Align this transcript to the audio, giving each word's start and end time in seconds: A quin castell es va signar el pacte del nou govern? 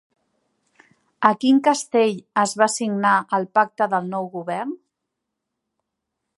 A 1.29 1.29
quin 1.43 1.59
castell 1.67 2.15
es 2.45 2.55
va 2.63 2.69
signar 2.77 3.13
el 3.39 3.47
pacte 3.59 3.91
del 3.95 4.11
nou 4.17 4.29
govern? 4.41 4.77